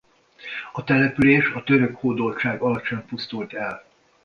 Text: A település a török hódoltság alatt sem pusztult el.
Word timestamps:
A 0.73 0.83
település 0.83 1.49
a 1.49 1.63
török 1.63 1.95
hódoltság 1.95 2.61
alatt 2.61 2.83
sem 2.85 3.05
pusztult 3.05 3.53
el. 3.53 3.83